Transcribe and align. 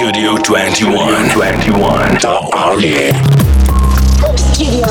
Studio 0.00 0.34
21. 0.38 1.28
21. 1.28 2.14
The 2.20 2.32
Army. 2.56 3.12
Studio. 4.34 4.86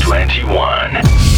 21. 0.00 0.81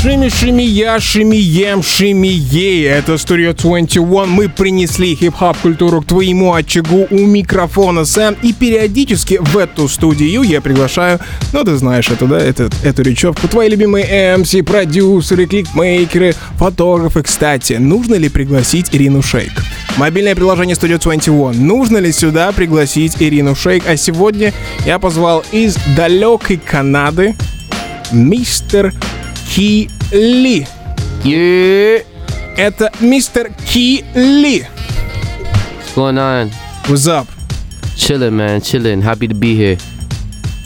Шими, 0.05 0.29
шими, 0.29 0.63
я, 0.63 1.01
шими, 1.01 1.37
ем, 1.39 1.83
шими, 1.83 2.29
ей. 2.29 2.85
Это 2.89 3.15
Studio 3.15 3.55
21. 3.55 4.29
Мы 4.29 4.51
принесли 4.51 5.15
хип-хап 5.15 5.57
культуру 5.63 6.03
к 6.03 6.05
твоему 6.05 6.53
очагу 6.53 7.07
у 7.11 7.21
микрофона 7.21 8.05
Сэм. 8.05 8.37
И 8.43 8.53
периодически 8.53 9.39
в 9.41 9.57
эту 9.57 9.89
студию 9.89 10.43
я 10.43 10.61
приглашаю, 10.61 11.21
ну 11.55 11.65
ты 11.65 11.75
знаешь 11.77 12.11
это, 12.11 12.27
да, 12.27 12.39
это, 12.39 12.69
эту 12.83 13.03
речевку, 13.03 13.49
твои 13.49 13.71
любимые 13.71 14.05
MC, 14.37 14.63
продюсеры, 14.63 15.47
кликмейкеры, 15.47 16.35
фотографы. 16.59 17.23
Кстати, 17.23 17.73
нужно 17.73 18.17
ли 18.17 18.29
пригласить 18.29 18.89
Ирину 18.93 19.23
Шейк? 19.23 19.53
Мобильное 19.97 20.35
приложение 20.35 20.77
Studio 20.77 21.01
21. 21.03 21.67
Нужно 21.67 21.97
ли 21.97 22.13
сюда 22.13 22.53
пригласить 22.53 23.17
Ирину 23.21 23.55
Шейк? 23.55 23.85
А 23.89 23.97
сегодня 23.97 24.53
я 24.85 24.99
позвал 24.99 25.43
из 25.51 25.79
далекой 25.97 26.59
Канады 26.59 27.35
мистер 28.13 28.93
Ки 29.49 29.91
Ли. 30.13 30.67
Это 32.57 32.93
мистер 33.01 33.51
Ки 33.67 34.05
Ли. 34.15 34.67
What's 35.81 35.95
going 35.97 36.19
on? 36.19 36.51
What's 36.89 37.07
up? 37.07 37.27
Chilling, 37.97 38.37
man. 38.37 38.61
Chilling. 38.61 39.03
Happy 39.03 39.29
to 39.29 39.35
be 39.35 39.57
here. 39.57 39.81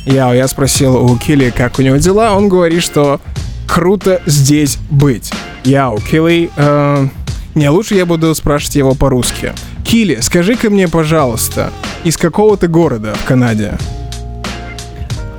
Я, 0.06 0.32
я 0.32 0.48
спросил 0.48 0.96
у 0.96 1.18
Килли, 1.18 1.50
как 1.50 1.78
у 1.78 1.82
него 1.82 1.96
дела. 1.96 2.34
Он 2.34 2.48
говорит, 2.48 2.82
что 2.82 3.20
круто 3.66 4.22
здесь 4.24 4.78
быть. 4.90 5.30
Яу, 5.64 5.98
Килли, 5.98 6.50
э, 6.56 7.08
не, 7.54 7.68
лучше 7.68 7.94
я 7.94 8.06
буду 8.06 8.34
спрашивать 8.34 8.76
его 8.76 8.94
по-русски. 8.94 9.52
Килли, 9.84 10.20
скажи-ка 10.22 10.70
мне, 10.70 10.88
пожалуйста, 10.88 11.72
из 12.04 12.16
какого 12.16 12.56
ты 12.56 12.68
города 12.68 13.14
в 13.14 13.24
Канаде? 13.24 13.76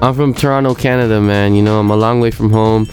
I'm 0.02 0.16
from 0.16 0.34
Toronto, 0.34 0.76
Canada, 0.76 1.20
man. 1.20 1.56
You 1.56 1.64
know, 1.64 1.80
I'm 1.80 1.92
a 1.92 1.96
long 1.96 2.22
way 2.22 2.32
from 2.32 2.52
home. 2.52 2.88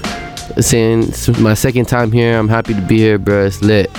Saying 0.58 1.08
it's 1.08 1.28
my 1.38 1.54
second 1.54 1.86
time 1.86 2.10
here. 2.10 2.38
I'm 2.38 2.48
happy 2.48 2.72
to 2.74 2.80
be 2.80 2.98
here, 2.98 3.18
bro. 3.18 3.46
It's 3.46 3.60
lit. 3.60 3.90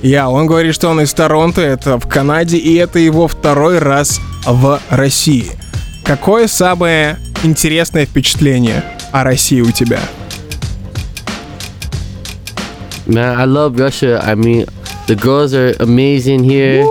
Я, 0.00 0.28
он 0.28 0.46
говорит, 0.46 0.74
что 0.74 0.88
он 0.90 1.00
из 1.00 1.12
Торонто, 1.12 1.60
это 1.60 1.98
в 1.98 2.06
Канаде, 2.06 2.58
и 2.58 2.74
это 2.74 2.98
его 2.98 3.26
второй 3.26 3.78
раз 3.78 4.20
в 4.44 4.80
России. 4.90 5.50
Какое 6.04 6.46
самое 6.46 7.18
интересное 7.42 8.04
впечатление 8.04 8.84
о 9.12 9.24
России 9.24 9.60
у 9.60 9.70
тебя? 9.70 9.98
Man, 13.06 13.36
I 13.36 13.46
love 13.46 13.76
Russia. 13.76 14.20
I 14.22 14.34
mean, 14.34 14.66
the 15.06 15.16
girls 15.16 15.52
are 15.52 15.74
amazing 15.80 16.44
here. 16.44 16.84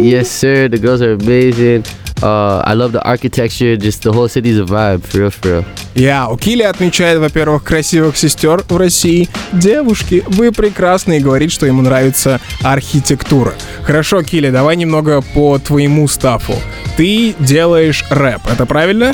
Yes, 0.00 0.30
sir. 0.30 0.68
The 0.68 0.78
girls 0.78 1.02
are 1.02 1.14
amazing. 1.14 1.84
Uh, 2.22 2.62
I 2.64 2.72
love 2.72 2.92
the 2.92 3.04
architecture. 3.04 3.76
Just 3.76 4.02
the 4.02 4.12
whole 4.12 4.28
city's 4.28 4.58
a 4.58 4.64
vibe, 4.64 5.02
for 5.04 5.18
real, 5.18 5.30
for 5.30 5.48
real. 5.48 5.64
Я, 5.94 6.28
у 6.28 6.36
Килли 6.36 6.62
отмечает, 6.62 7.18
во-первых, 7.18 7.62
красивых 7.62 8.16
сестер 8.16 8.64
в 8.68 8.76
России. 8.76 9.28
Девушки, 9.52 10.24
вы 10.26 10.50
прекрасны 10.50 11.18
и 11.18 11.20
говорит, 11.20 11.52
что 11.52 11.66
ему 11.66 11.82
нравится 11.82 12.40
архитектура. 12.62 13.52
Хорошо, 13.82 14.22
Килли, 14.22 14.50
давай 14.50 14.76
немного 14.76 15.22
по 15.34 15.58
твоему 15.58 16.08
стафу. 16.08 16.54
Ты 16.96 17.34
делаешь 17.38 18.04
рэп, 18.10 18.40
это 18.50 18.64
правильно? 18.64 19.12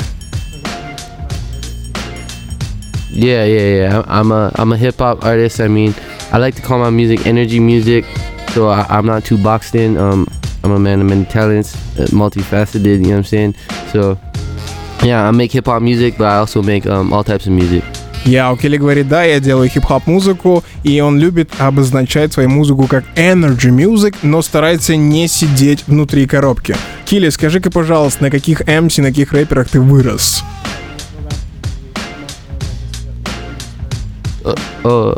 Yeah, 3.11 3.45
yeah, 3.45 3.77
yeah. 3.77 4.03
I'm 4.07 4.31
a 4.31 4.51
I'm 4.55 4.73
a 4.73 4.77
hip 4.77 4.97
hop 4.97 5.23
artist. 5.23 5.59
I 5.59 5.67
mean, 5.67 5.93
I 6.31 6.39
like 6.39 6.55
to 6.55 6.63
call 6.63 6.79
my 6.79 6.89
music 6.89 7.27
energy 7.27 7.59
music, 7.59 8.05
so 8.53 8.69
I, 8.69 8.87
I'm 8.89 9.05
not 9.05 9.23
too 9.23 9.37
boxed 9.37 9.75
in. 9.75 9.97
Um, 9.97 10.27
I'm 10.63 10.71
a 10.71 10.79
man 10.79 11.01
of 11.01 11.07
many 11.07 11.25
talents, 11.25 11.75
uh, 11.99 12.05
multifaceted. 12.11 12.85
You 12.85 12.97
know 12.99 13.09
what 13.09 13.17
I'm 13.17 13.23
saying? 13.25 13.55
So, 13.91 14.17
yeah, 15.03 15.27
I 15.27 15.31
make 15.31 15.51
hip 15.51 15.65
hop 15.65 15.81
music, 15.81 16.17
but 16.17 16.25
I 16.25 16.37
also 16.37 16.63
make 16.63 16.85
um, 16.85 17.11
all 17.11 17.23
types 17.23 17.45
of 17.45 17.51
music. 17.51 17.83
Я, 18.25 18.53
у 18.53 18.55
Килли 18.55 18.77
говорит, 18.77 19.09
да, 19.09 19.23
я 19.25 19.41
делаю 19.41 19.67
хип-хоп 19.67 20.07
музыку, 20.07 20.63
и 20.83 21.01
он 21.01 21.19
любит 21.19 21.51
обозначать 21.59 22.31
свою 22.31 22.47
музыку 22.47 22.87
как 22.87 23.03
energy 23.17 23.69
music, 23.69 24.15
но 24.21 24.41
старается 24.41 24.95
не 24.95 25.27
сидеть 25.27 25.83
внутри 25.87 26.25
коробки. 26.25 26.73
Килли, 27.03 27.27
скажи-ка, 27.27 27.69
пожалуйста, 27.69 28.23
на 28.23 28.31
каких 28.31 28.61
MC, 28.61 29.01
на 29.01 29.09
каких 29.09 29.33
рэперах 29.33 29.67
ты 29.67 29.81
вырос? 29.81 30.41
Uh, 34.85 35.17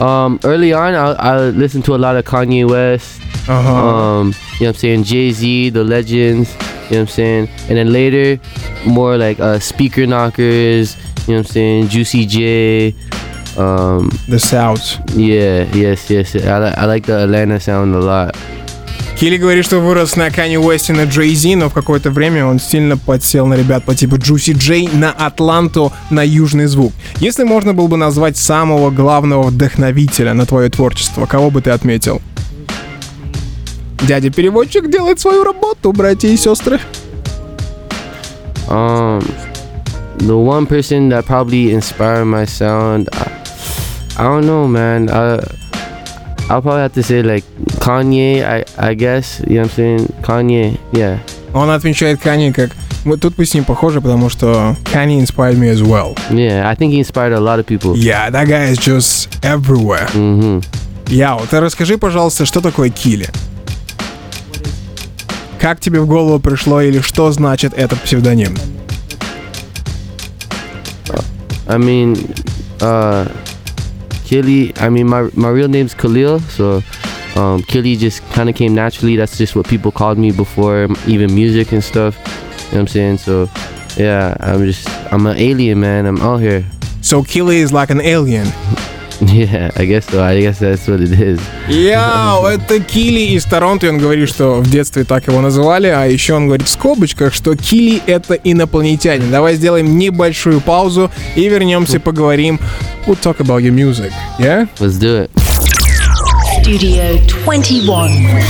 um, 0.00 0.38
early 0.42 0.72
on, 0.72 0.94
I, 0.94 1.12
I 1.12 1.50
listened 1.50 1.84
to 1.86 1.94
a 1.94 1.98
lot 1.98 2.16
of 2.16 2.24
Kanye 2.24 2.68
West. 2.68 3.23
Ага. 3.46 3.70
Um, 3.70 4.26
you 4.58 4.66
know 4.66 4.68
what 4.68 4.68
I'm 4.68 4.74
saying? 4.76 5.04
Jay 5.04 5.30
Z, 5.32 5.70
the 5.70 5.84
legends. 5.84 6.48
You 6.90 6.96
know 6.96 7.00
what 7.00 7.00
I'm 7.00 7.08
saying? 7.08 7.48
And 7.68 7.76
then 7.78 7.92
later, 7.92 8.40
more 8.86 9.16
like 9.16 9.40
uh, 9.40 9.58
speaker 9.58 10.06
knockers. 10.06 10.96
You 11.26 11.34
know 11.34 11.40
what 11.40 11.46
I'm 11.48 11.52
saying? 11.52 11.88
Juicy 11.88 12.26
J. 12.26 12.94
Um, 13.56 14.10
The 14.28 14.38
South. 14.38 14.98
yeah, 15.16 15.64
yes, 15.72 16.10
yes. 16.10 16.34
I, 16.34 16.58
li- 16.58 16.74
I 16.76 16.86
like 16.86 17.06
the 17.06 17.22
Atlanta 17.24 17.60
sound 17.60 17.94
a 17.94 18.00
lot. 18.00 18.34
Килли 19.16 19.36
говорит, 19.36 19.64
что 19.64 19.78
вырос 19.78 20.16
на 20.16 20.26
Kanye 20.28 20.60
West 20.60 20.90
и 20.90 20.92
на 20.92 21.04
Джей 21.04 21.32
Зи, 21.36 21.54
но 21.54 21.68
в 21.68 21.72
какое-то 21.72 22.10
время 22.10 22.46
он 22.46 22.58
сильно 22.58 22.96
подсел 22.96 23.46
на 23.46 23.54
ребят 23.54 23.84
по 23.84 23.94
типу 23.94 24.16
Juicy 24.16 24.54
Джей, 24.58 24.88
на 24.92 25.12
Атланту, 25.12 25.92
на 26.10 26.24
Южный 26.26 26.66
звук. 26.66 26.92
Если 27.20 27.44
можно 27.44 27.74
было 27.74 27.86
бы 27.86 27.96
назвать 27.96 28.36
самого 28.36 28.90
главного 28.90 29.44
вдохновителя 29.44 30.34
на 30.34 30.46
твое 30.46 30.68
творчество, 30.68 31.26
кого 31.26 31.50
бы 31.50 31.62
ты 31.62 31.70
отметил? 31.70 32.20
Дядя-переводчик 34.02 34.90
делает 34.90 35.20
свою 35.20 35.44
работу, 35.44 35.92
братья 35.92 36.28
и 36.28 36.36
сестры. 36.36 36.80
Um, 38.68 39.22
the 40.18 40.36
one 40.36 40.66
person 40.66 41.08
that 41.10 41.26
probably 41.26 41.72
inspired 41.72 42.24
my 42.24 42.44
sound, 42.44 43.08
I, 43.12 43.30
I 44.18 44.22
don't 44.24 44.46
know, 44.46 44.66
man. 44.66 45.10
I, 45.10 45.38
I'll 46.48 46.62
probably 46.62 46.82
have 46.82 46.92
to 46.94 47.02
say 47.02 47.22
like 47.22 47.44
Kanye, 47.80 48.44
I, 48.44 48.64
I 48.78 48.94
guess. 48.94 49.40
You 49.46 49.56
know 49.56 49.62
what 49.62 49.70
I'm 49.70 49.76
saying? 49.76 50.12
Kanye, 50.22 50.78
yeah. 50.92 51.18
Он 51.54 51.70
отмечает 51.70 52.20
Kanye 52.20 52.52
как... 52.52 52.70
Вот 53.04 53.20
тут 53.20 53.36
мы 53.36 53.44
с 53.44 53.52
ним 53.52 53.64
похожи, 53.64 54.00
потому 54.00 54.30
что 54.30 54.76
Kanye 54.84 55.20
inspired 55.20 55.58
me 55.58 55.68
as 55.68 55.82
well. 55.82 56.16
Yeah, 56.30 56.68
I 56.68 56.74
think 56.74 56.92
he 56.92 56.98
inspired 56.98 57.34
a 57.34 57.40
lot 57.40 57.58
of 57.58 57.66
people. 57.66 57.96
Yeah, 57.96 58.30
that 58.30 58.48
guy 58.48 58.64
is 58.70 58.78
just 58.78 59.28
everywhere. 59.42 60.08
Mm-hmm. 60.14 60.62
Яу, 61.08 61.40
ты 61.50 61.60
расскажи, 61.60 61.98
пожалуйста, 61.98 62.46
что 62.46 62.62
такое 62.62 62.88
Килли? 62.88 63.28
Как 65.63 65.79
тебе 65.79 65.99
в 65.99 66.07
голову 66.07 66.39
пришло 66.39 66.81
или 66.81 66.99
что 67.01 67.31
значит 67.31 67.73
этот 67.73 68.01
псевдоним? 68.01 68.55
I 71.67 71.77
mean, 71.77 72.15
uh, 72.79 73.27
Killy. 74.25 74.73
I 74.79 74.89
mean, 74.89 75.07
my 75.07 75.29
my 75.35 75.49
real 75.49 75.67
name's 75.67 75.93
Khalil, 75.93 76.39
so 76.39 76.81
um, 77.35 77.61
Killy 77.63 77.95
just 77.95 78.23
kind 78.31 78.49
of 78.49 78.55
came 78.55 78.73
naturally. 78.73 79.15
That's 79.15 79.37
just 79.37 79.55
what 79.55 79.67
people 79.67 79.91
called 79.91 80.17
me 80.17 80.31
before 80.31 80.87
even 81.07 81.33
music 81.33 81.71
and 81.71 81.83
stuff. 81.83 82.17
You 82.17 82.23
know 82.23 82.67
what 82.71 82.79
I'm 82.79 82.87
saying? 82.87 83.17
So, 83.19 83.49
yeah, 83.97 84.35
I'm 84.39 84.65
just 84.65 84.89
I'm 85.13 85.27
an 85.27 85.37
alien, 85.37 85.79
man. 85.79 86.07
I'm 86.07 86.21
out 86.21 86.37
here. 86.37 86.65
So 87.01 87.23
Killy 87.23 87.57
is 87.57 87.71
like 87.71 87.91
an 87.91 88.01
alien. 88.01 88.47
Yeah, 89.20 89.70
I 89.76 89.86
guess 89.86 90.06
so. 90.06 90.22
I 90.22 90.40
guess 90.40 90.58
that's 90.58 90.86
what 90.86 91.00
it 91.00 91.12
is. 91.12 91.40
Яу, 91.68 92.46
это 92.46 92.80
Килли 92.80 93.34
из 93.34 93.44
Торонто, 93.44 93.86
и 93.86 93.88
он 93.90 93.98
говорит, 93.98 94.28
что 94.28 94.60
в 94.60 94.70
детстве 94.70 95.04
так 95.04 95.26
его 95.26 95.40
называли, 95.40 95.88
а 95.88 96.04
еще 96.04 96.34
он 96.34 96.46
говорит 96.46 96.66
в 96.66 96.70
скобочках, 96.70 97.32
что 97.32 97.56
Килли 97.56 98.02
это 98.06 98.34
инопланетянин. 98.34 99.30
Давай 99.30 99.54
сделаем 99.56 99.96
небольшую 99.96 100.60
паузу 100.60 101.10
и 101.36 101.48
вернемся 101.48 102.00
поговорим. 102.00 102.60
We'll 103.06 103.20
talk 103.20 103.38
about 103.38 103.62
your 103.62 103.72
music, 103.72 104.12
yeah? 104.38 104.66
Let's 104.78 104.98
do 104.98 105.24
it. 105.24 105.30
Studio 106.60 107.18
21. 107.44 108.42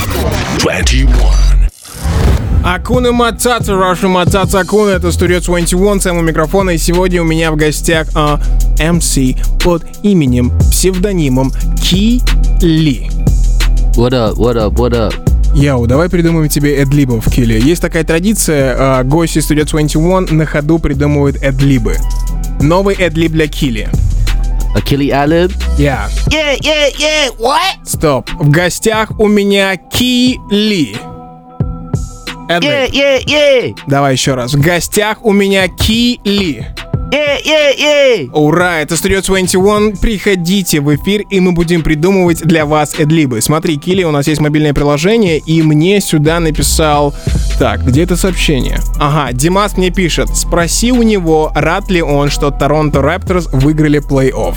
21. 0.61 1.44
Акуна 2.65 3.13
Матата, 3.13 3.77
Раша 3.77 4.09
Матата 4.09 4.61
Акуна, 4.61 4.93
это 4.93 5.09
Studio 5.09 5.45
21, 5.45 6.01
Сэм 6.01 6.17
у 6.17 6.23
микрофона, 6.23 6.71
и 6.71 6.79
сегодня 6.79 7.21
у 7.21 7.25
меня 7.27 7.53
в 7.53 7.57
гостях 7.57 8.09
а, 8.15 8.41
MC 8.79 9.37
под 9.63 9.85
именем, 10.03 10.51
псевдонимом 10.71 11.53
Ки 11.77 12.23
Ли. 12.63 13.11
What 13.97 14.13
up? 14.13 14.37
What 14.37 14.57
up? 14.57 14.73
What 14.77 14.93
up? 14.93 15.15
Яу, 15.55 15.87
давай 15.87 16.09
придумаем 16.09 16.49
тебе 16.49 16.81
эдлибов, 16.81 17.31
Килли. 17.31 17.61
Есть 17.61 17.83
такая 17.83 18.03
традиция, 18.03 18.75
а, 18.79 19.05
гости 19.05 19.41
Studio 19.41 19.67
21 19.67 20.35
на 20.35 20.47
ходу 20.47 20.79
придумывают 20.79 21.37
эдлибы. 21.43 21.99
Новый 22.63 22.97
эдлиб 22.99 23.33
для 23.33 23.47
Килли. 23.47 23.91
A 24.75 24.79
Killy 24.81 25.11
Alib? 25.11 25.53
Я. 25.77 26.09
Yeah, 26.29 26.59
yeah, 26.61 26.91
yeah. 26.99 27.37
What? 27.39 27.85
Стоп. 27.85 28.31
В 28.41 28.49
гостях 28.49 29.21
у 29.21 29.29
меня 29.29 29.77
Ки 29.77 30.41
Ли. 32.49 32.55
Эдлиб. 32.55 32.71
Yeah, 32.71 32.91
yeah, 32.93 33.25
yeah. 33.27 33.79
Давай 33.87 34.13
еще 34.13 34.35
раз. 34.35 34.55
В 34.55 34.61
гостях 34.61 35.25
у 35.25 35.33
меня 35.33 35.69
Ки 35.69 36.21
Ли. 36.25 36.67
Yeah, 37.15 37.39
yeah, 37.45 37.79
yeah. 37.79 38.31
Ура, 38.33 38.81
это 38.81 38.97
Studio 38.97 39.25
21. 39.25 39.99
Приходите 39.99 40.81
в 40.81 40.93
эфир, 40.97 41.23
и 41.31 41.39
мы 41.39 41.53
будем 41.53 41.83
придумывать 41.83 42.43
для 42.43 42.67
вас 42.67 42.95
эдлибы. 42.99 43.41
Смотри, 43.41 43.77
Килли, 43.77 44.03
у 44.03 44.11
нас 44.11 44.27
есть 44.27 44.41
мобильное 44.41 44.75
приложение, 44.75 45.39
и 45.39 45.63
мне 45.63 46.01
сюда 46.01 46.41
написал... 46.41 47.15
Так, 47.57 47.85
где 47.87 48.03
это 48.03 48.17
сообщение? 48.17 48.81
Ага, 48.99 49.33
Димас 49.33 49.77
мне 49.77 49.91
пишет. 49.91 50.29
Спроси 50.35 50.91
у 50.91 51.05
него, 51.05 51.53
рад 51.55 51.89
ли 51.89 52.03
он, 52.03 52.31
что 52.31 52.51
Торонто 52.51 52.99
Raptors 52.99 53.49
выиграли 53.53 54.01
плей-офф. 54.01 54.57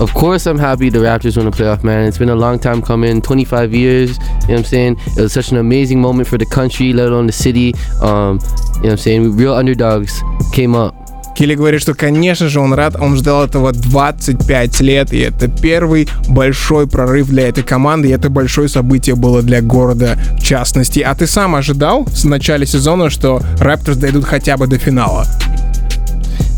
Of 0.00 0.12
course, 0.12 0.46
I'm 0.46 0.58
happy 0.58 0.90
the 0.90 0.98
Raptors 0.98 1.36
won 1.36 1.46
the 1.46 1.52
playoff, 1.52 1.84
man. 1.84 2.08
It's 2.08 2.18
been 2.18 2.28
a 2.28 2.34
long 2.34 2.58
time 2.58 2.82
coming, 2.82 3.22
25 3.22 3.72
years. 3.72 4.10
You 4.10 4.24
know 4.24 4.28
what 4.38 4.58
I'm 4.58 4.64
saying? 4.64 4.96
It 5.16 5.20
was 5.20 5.32
such 5.32 5.52
an 5.52 5.58
amazing 5.58 6.00
moment 6.00 6.26
for 6.26 6.36
the 6.36 6.46
country, 6.46 6.92
let 6.92 7.08
alone 7.08 7.26
the 7.26 7.32
city. 7.32 7.74
Um, 8.02 8.02
you 8.02 8.08
know 8.08 8.80
what 8.80 8.90
I'm 8.90 8.96
saying? 8.96 9.36
Real 9.36 9.54
underdogs 9.54 10.20
came 10.52 10.74
up. 10.74 10.96
Килли 11.36 11.54
говорит, 11.54 11.80
что, 11.80 11.94
конечно 11.94 12.48
же, 12.48 12.60
он 12.60 12.74
рад, 12.74 12.96
он 13.00 13.16
ждал 13.16 13.44
этого 13.44 13.72
25 13.72 14.80
лет, 14.80 15.12
и 15.12 15.18
это 15.18 15.48
первый 15.48 16.08
большой 16.28 16.86
прорыв 16.86 17.28
для 17.28 17.48
этой 17.48 17.64
команды, 17.64 18.08
и 18.08 18.12
это 18.12 18.30
большое 18.30 18.68
событие 18.68 19.16
было 19.16 19.42
для 19.42 19.60
города 19.60 20.16
в 20.38 20.42
частности. 20.42 21.00
А 21.00 21.14
ты 21.14 21.26
сам 21.26 21.56
ожидал 21.56 22.04
в 22.04 22.24
начале 22.24 22.66
сезона, 22.66 23.10
что 23.10 23.40
Raptors 23.58 23.96
дойдут 23.96 24.24
хотя 24.24 24.56
бы 24.56 24.66
до 24.66 24.78
финала? 24.78 25.26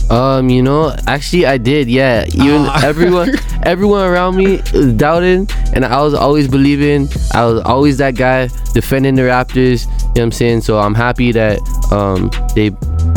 Um, 0.08 0.49
you 0.49 0.62
know, 0.62 0.94
actually, 1.06 1.47
I 1.47 1.58
did. 1.58 1.88
Yeah, 1.88 2.25
even 2.29 2.67
Ah. 2.67 2.81
everyone, 2.85 3.31
everyone 3.64 4.05
around 4.05 4.37
me 4.37 4.58
doubting, 4.97 5.49
and 5.75 5.85
I 5.85 6.00
was 6.03 6.14
always 6.14 6.47
believing. 6.49 7.08
I 7.35 7.44
was 7.47 7.61
always 7.64 7.99
that 7.99 8.14
guy 8.14 8.49
defending 8.73 9.17
the 9.17 9.23
Raptors. 9.23 9.87
You 9.87 9.91
know 9.91 10.06
what 10.14 10.23
I'm 10.23 10.32
saying? 10.32 10.61
So 10.62 10.79
I'm 10.79 10.94
happy 10.94 11.32
that 11.32 11.58
um 11.91 12.31
they 12.55 12.70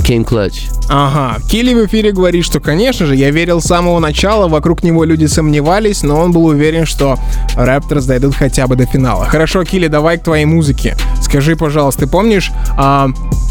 came 0.03 0.23
clutch. 0.25 0.67
Ага, 0.91 1.39
Килли 1.47 1.75
в 1.75 1.85
эфире 1.85 2.11
говорит, 2.11 2.43
что, 2.43 2.59
конечно 2.59 3.05
же, 3.05 3.15
я 3.15 3.29
верил 3.29 3.61
с 3.61 3.65
самого 3.65 3.99
начала, 3.99 4.47
вокруг 4.47 4.81
него 4.81 5.03
люди 5.03 5.27
сомневались, 5.27 6.01
но 6.01 6.19
он 6.19 6.31
был 6.31 6.45
уверен, 6.45 6.87
что 6.87 7.15
Raptors 7.55 8.07
дойдут 8.07 8.33
хотя 8.33 8.65
бы 8.65 8.75
до 8.75 8.87
финала. 8.87 9.25
Хорошо, 9.25 9.63
Килли, 9.63 9.85
давай 9.87 10.17
к 10.17 10.23
твоей 10.23 10.45
музыке. 10.45 10.97
Скажи, 11.21 11.55
пожалуйста, 11.55 12.01
ты 12.05 12.07
помнишь, 12.07 12.51
а, 12.75 13.09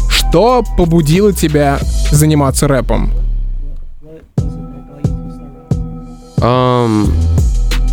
что 0.09 0.65
побудило 0.77 1.31
тебя 1.31 1.79
заниматься 2.11 2.67
рэпом? 2.67 3.09
Um, 6.41 7.11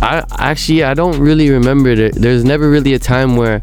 I 0.01 0.23
actually 0.37 0.83
I 0.83 0.93
don't 0.93 1.19
really 1.19 1.49
remember. 1.49 1.95
There, 1.95 2.11
there's 2.11 2.43
never 2.43 2.69
really 2.69 2.93
a 2.93 2.99
time 2.99 3.35
where 3.35 3.61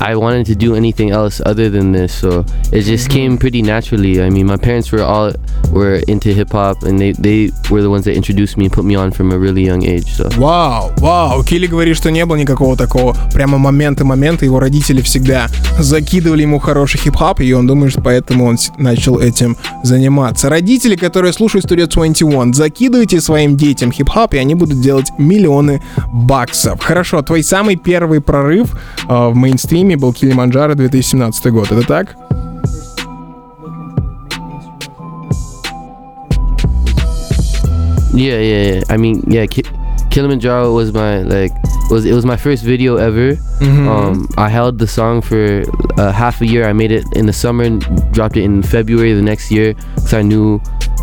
I 0.00 0.16
wanted 0.16 0.46
to 0.46 0.54
do 0.54 0.74
anything 0.74 1.10
else 1.10 1.40
other 1.44 1.70
than 1.70 1.92
this. 1.92 2.14
So 2.14 2.44
it 2.72 2.82
just 2.82 3.10
came 3.10 3.38
pretty 3.38 3.62
naturally. 3.62 4.22
I 4.22 4.30
mean, 4.30 4.46
my 4.46 4.56
parents 4.56 4.92
were 4.92 5.02
all 5.02 5.32
were 5.72 6.02
into 6.08 6.32
hip 6.32 6.50
hop, 6.50 6.82
and 6.82 6.98
they 6.98 7.12
they 7.12 7.50
were 7.70 7.82
the 7.82 7.90
ones 7.90 8.04
that 8.04 8.14
introduced 8.14 8.56
me 8.56 8.66
and 8.66 8.72
put 8.72 8.84
me 8.84 8.94
on 8.94 9.12
from 9.12 9.32
a 9.32 9.38
really 9.38 9.64
young 9.64 9.84
age. 9.84 10.16
So 10.16 10.28
Вау, 10.36 10.92
вау, 10.98 11.44
Килли 11.44 11.66
говорит, 11.66 11.96
что 11.96 12.10
не 12.10 12.24
было 12.24 12.36
никакого 12.36 12.76
такого 12.76 13.16
прямо 13.32 13.58
момента-момента, 13.58 14.44
его 14.44 14.58
родители 14.60 15.00
всегда 15.02 15.48
закидывали 15.78 16.42
ему 16.42 16.58
хороший 16.58 16.98
хип-хап, 16.98 17.40
и 17.40 17.52
он 17.52 17.66
думает, 17.66 17.92
что 17.92 18.00
поэтому 18.00 18.46
он 18.46 18.58
начал 18.78 19.18
этим 19.18 19.56
заниматься. 19.82 20.48
Родители, 20.48 20.96
которые 20.96 21.32
слушают 21.32 21.66
Studio 21.66 21.86
21, 21.86 22.54
закидывайте 22.54 23.20
своим 23.20 23.56
детям 23.56 23.92
хип-хап, 23.92 24.34
и 24.34 24.38
они 24.38 24.54
будут 24.54 24.80
делать 24.80 25.10
миллионы 25.18 25.82
баксов. 26.12 26.82
Хорошо, 26.82 27.22
твой 27.22 27.42
самый 27.42 27.76
первый 27.76 28.20
прорыв 28.20 28.72
э, 29.08 29.28
в 29.28 29.34
мейнстриме 29.34 29.81
был 29.95 30.13
Килиманджаро 30.13 30.73
2017 30.75 31.51
год, 31.51 31.71
это 31.71 31.85
так? 31.87 32.15
yeah, 38.13 38.39
yeah, 38.39 38.63
yeah. 38.73 38.83
I 38.89 38.97
mean, 38.97 39.23
yeah. 39.27 39.45
Ki- 39.45 39.63
Kilimanjaro 40.09 40.73
was 40.73 40.93
my 40.93 41.19
like 41.21 41.51
was 41.89 42.05
it 42.05 42.13
was 42.13 42.25
my 42.25 42.37
first 42.37 42.63
video 42.63 42.95
ever. 42.97 43.37
Um, 43.89 44.27
I 44.37 44.49
held 44.49 44.79
the 44.79 44.87
song 44.87 45.21
for 45.21 45.63
uh, 45.97 46.11
half 46.11 46.41
a 46.41 46.45
year. 46.47 46.67
I 46.67 46.73
made 46.73 46.91
it 46.91 47.05
in 47.15 47.25
the 47.25 47.33
summer 47.33 47.63
and 47.63 47.81
dropped 48.13 48.37
it 48.37 48.43
in 48.43 48.63
February 48.63 49.13
the 49.13 49.21
next 49.21 49.51
year 49.51 49.73
because 49.95 50.13
I 50.13 50.21
knew 50.21 50.59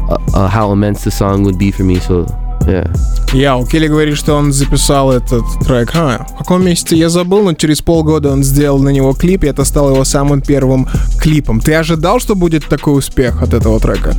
uh, 0.09 0.17
uh, 0.35 0.49
how 0.49 0.73
immense 0.73 1.05
the 1.05 1.11
song 1.11 1.45
would 1.45 1.59
be 1.59 1.71
for 1.71 1.85
me. 1.85 1.97
So 2.01 2.27
yeah. 2.67 2.85
Я, 3.34 3.58
у 3.58 3.66
Келли 3.66 3.88
говорит, 3.88 4.18
что 4.18 4.34
он 4.34 4.52
записал 4.52 5.12
этот 5.12 5.44
трек. 5.64 5.92
А, 5.94 6.26
в 6.34 6.38
каком 6.40 6.66
месяце 6.66 6.96
я 6.96 7.10
забыл, 7.10 7.44
но 7.44 7.54
через 7.54 7.80
полгода 7.82 8.32
он 8.32 8.44
сделал 8.44 8.80
на 8.80 8.90
него 8.90 9.14
клип, 9.14 9.44
и 9.44 9.48
это 9.48 9.66
стало 9.66 9.92
его 9.92 10.04
самым 10.04 10.42
первым 10.42 10.88
клипом. 11.20 11.60
Ты 11.60 11.76
ожидал, 11.76 12.20
что 12.20 12.36
будет 12.36 12.68
такой 12.68 12.98
успех 12.98 13.44
от 13.44 13.54
этого 13.54 13.80
трека? 13.80 14.16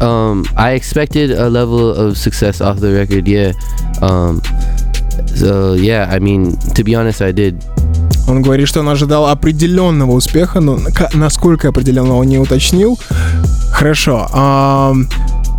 Um, 0.00 0.46
I 0.56 0.74
expected 0.74 1.30
a 1.30 1.48
level 1.48 1.90
of 1.90 2.16
success 2.16 2.60
off 2.60 2.80
the 2.80 2.92
record. 2.92 3.28
Yeah. 3.28 3.52
Um, 4.00 4.40
so 5.36 5.74
yeah, 5.74 6.08
I 6.10 6.18
mean, 6.18 6.56
to 6.74 6.82
be 6.82 6.94
honest, 6.94 7.20
I 7.20 7.32
did. 7.32 7.62
Он 8.26 8.40
говорит, 8.40 8.68
что 8.68 8.80
он 8.80 8.88
ожидал 8.88 9.28
определенного 9.28 10.12
успеха, 10.12 10.60
но 10.60 10.78
насколько 11.12 11.68
определенного 11.68 12.16
он 12.16 12.26
не 12.26 12.38
уточнил. 12.38 12.98
Хорошо. 13.70 14.28
ам, 14.32 15.08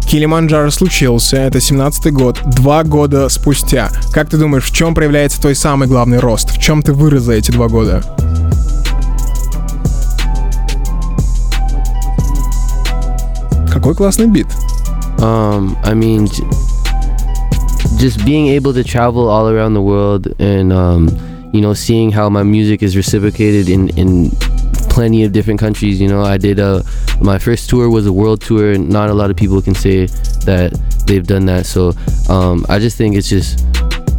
Килиманджаро 0.05 0.69
случился, 0.69 1.37
это 1.37 1.57
17-й 1.57 2.11
год, 2.11 2.41
два 2.45 2.83
года 2.83 3.29
спустя. 3.29 3.89
Как 4.11 4.29
ты 4.29 4.37
думаешь, 4.37 4.65
в 4.65 4.71
чем 4.71 4.93
проявляется 4.93 5.41
твой 5.41 5.55
самый 5.55 5.87
главный 5.87 6.19
рост? 6.19 6.51
В 6.51 6.59
чем 6.59 6.83
ты 6.83 6.93
вырос 6.93 7.23
за 7.23 7.33
эти 7.33 7.51
два 7.51 7.67
года? 7.67 8.03
Какой 13.71 13.95
классный 13.95 14.27
бит. 14.27 14.47
Um, 15.17 15.77
I 15.83 15.93
mean, 15.93 16.27
just 17.97 18.25
being 18.25 18.47
able 18.49 18.73
to 18.73 18.83
travel 18.83 19.29
all 19.29 19.47
around 19.47 19.73
the 19.73 19.81
world 19.81 20.27
and 20.39 20.73
um, 20.73 21.09
you 21.53 21.61
know, 21.61 21.73
seeing 21.73 22.11
how 22.11 22.29
my 22.29 22.43
music 22.43 22.83
is 22.83 22.95
reciprocated 22.95 23.69
in 23.69 23.89
in 23.97 24.31
plenty 24.93 25.23
of 25.23 25.31
different 25.31 25.59
countries. 25.59 25.99
You 25.99 26.07
know, 26.07 26.21
I 26.21 26.37
did 26.37 26.59
a 26.59 26.83
my 27.19 27.39
first 27.39 27.69
tour 27.69 27.89
was 27.89 28.05
a 28.05 28.13
world 28.13 28.41
tour, 28.41 28.71
and 28.71 28.89
not 28.89 29.09
a 29.09 29.13
lot 29.13 29.29
of 29.31 29.35
people 29.35 29.61
can 29.61 29.75
say 29.75 30.05
that 30.45 30.71
they've 31.07 31.25
done 31.25 31.45
that. 31.47 31.65
So 31.65 31.93
um, 32.29 32.65
I 32.69 32.79
just 32.79 32.97
think 32.97 33.15
it's 33.15 33.27
just 33.27 33.65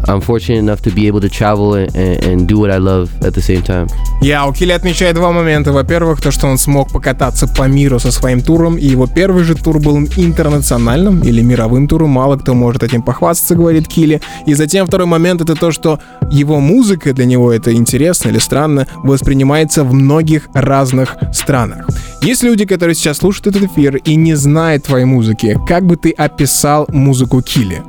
I'm 0.07 0.21
fortunate 0.21 0.59
enough 0.59 0.83
to 0.83 0.91
be 0.91 1.07
able 1.07 1.21
to 1.21 1.29
travel 1.29 1.75
and, 1.75 1.95
and, 1.97 2.49
do 2.49 2.59
what 2.59 2.71
I 2.71 2.79
love 2.79 3.11
at 3.23 3.35
the 3.35 3.43
same 3.43 3.63
time. 3.63 3.89
Я, 4.21 4.47
у 4.47 4.53
Килли 4.53 4.73
отмечает 4.73 5.15
два 5.15 5.33
момента. 5.33 5.73
Во-первых, 5.73 6.21
то, 6.21 6.31
что 6.31 6.47
он 6.47 6.59
смог 6.59 6.91
покататься 6.91 7.47
по 7.47 7.65
миру 7.65 7.99
со 7.99 8.11
своим 8.11 8.41
туром, 8.41 8.77
и 8.77 8.87
его 8.87 9.07
первый 9.07 9.45
же 9.45 9.55
тур 9.55 9.81
был 9.81 9.97
интернациональным 9.99 11.21
или 11.23 11.43
мировым 11.43 11.89
туром. 11.89 12.11
Мало 12.11 12.37
кто 12.37 12.55
может 12.55 12.83
этим 12.83 13.03
похвастаться, 13.03 13.55
говорит 13.55 13.89
Килли. 13.89 14.21
И 14.47 14.55
затем 14.55 14.87
второй 14.87 15.07
момент 15.07 15.41
это 15.41 15.55
то, 15.55 15.71
что 15.73 15.99
его 16.31 16.61
музыка 16.61 17.13
для 17.13 17.25
него 17.25 17.53
это 17.53 17.73
интересно 17.73 18.29
или 18.29 18.39
странно, 18.39 18.87
воспринимается 19.03 19.85
в 19.85 19.93
многих 19.93 20.49
разных 20.55 21.17
странах. 21.33 21.87
Есть 22.23 22.43
люди, 22.43 22.65
которые 22.65 22.95
сейчас 22.95 23.19
слушают 23.19 23.49
этот 23.49 23.71
эфир 23.71 23.97
и 23.97 24.17
не 24.17 24.35
знают 24.35 24.85
твоей 24.85 25.05
музыки. 25.05 25.59
Как 25.67 25.85
бы 25.85 25.97
ты 25.97 26.11
описал 26.11 26.87
музыку 26.89 27.43
Килли? 27.43 27.83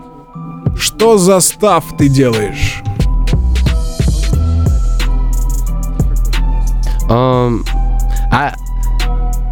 Что 0.78 1.18
за 1.18 1.40
став 1.40 1.84
ты 1.98 2.10
делаешь? 2.10 2.82
Um, 7.10 7.64
I 8.32 8.56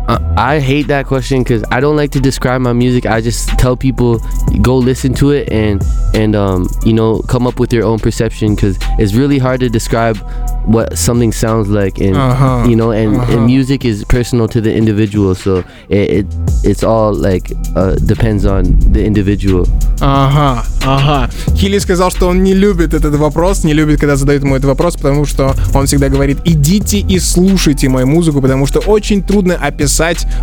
uh, 0.08 0.18
I 0.38 0.58
hate 0.58 0.86
that 0.86 1.06
question 1.06 1.42
because 1.42 1.62
I 1.70 1.80
don't 1.80 1.96
like 1.96 2.12
to 2.12 2.20
describe 2.20 2.62
my 2.62 2.72
music. 2.72 3.04
I 3.04 3.20
just 3.20 3.48
tell 3.58 3.76
people 3.76 4.20
go 4.62 4.76
listen 4.76 5.12
to 5.14 5.30
it 5.32 5.52
and 5.52 5.82
and 6.14 6.34
um 6.34 6.66
you 6.84 6.94
know 6.94 7.20
come 7.28 7.46
up 7.46 7.60
with 7.60 7.72
your 7.72 7.84
own 7.84 7.98
perception 7.98 8.54
because 8.54 8.78
it's 8.98 9.12
really 9.14 9.38
hard 9.38 9.60
to 9.60 9.68
describe 9.68 10.16
what 10.64 10.96
something 10.96 11.32
sounds 11.32 11.68
like 11.68 11.98
and 11.98 12.16
Uh-huh, 12.16 12.66
you 12.68 12.76
know 12.76 12.90
and, 12.90 13.16
uh-huh. 13.16 13.32
and 13.32 13.46
music 13.46 13.84
is 13.84 14.04
personal 14.04 14.48
to 14.48 14.60
the 14.60 14.74
individual 14.74 15.34
so 15.34 15.62
it, 15.88 16.10
it 16.18 16.26
it's 16.64 16.82
all 16.82 17.12
like 17.14 17.52
uh, 17.76 17.94
depends 18.06 18.44
on 18.46 18.64
the 18.92 19.04
individual 19.04 19.66
Ага, 20.00 20.64
ага. 20.84 21.28
Хилли 21.56 21.78
сказал, 21.78 22.10
что 22.12 22.28
он 22.28 22.44
не 22.44 22.54
любит 22.54 22.94
этот 22.94 23.16
вопрос, 23.16 23.64
не 23.64 23.72
любит, 23.74 23.98
когда 23.98 24.14
задают 24.14 24.44
ему 24.44 24.54
этот 24.54 24.66
вопрос, 24.66 24.94
потому 24.94 25.24
что 25.26 25.54
он 25.74 25.86
всегда 25.86 26.08
говорит, 26.08 26.38
идите 26.44 26.98
и 27.00 27.18
слушайте 27.18 27.88
мою 27.88 28.06
музыку, 28.06 28.40
потому 28.40 28.66
что 28.66 28.78
очень 28.78 29.22
трудно 29.22 29.56
описать 29.56 29.91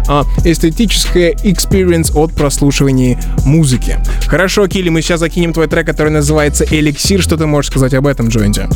а, 0.08 0.24
эстетическое 0.44 1.32
experience 1.44 2.10
от 2.14 2.34
прослушивания 2.34 3.20
музыки. 3.44 3.98
Хорошо, 4.26 4.66
Килли, 4.66 4.88
мы 4.88 5.02
сейчас 5.02 5.20
закинем 5.20 5.52
твой 5.52 5.68
трек, 5.68 5.86
который 5.86 6.10
называется 6.10 6.64
«Эликсир». 6.70 7.22
Что 7.22 7.36
ты 7.36 7.46
можешь 7.46 7.70
сказать 7.70 7.94
об 7.94 8.06
этом 8.06 8.28
джойнте? 8.28 8.68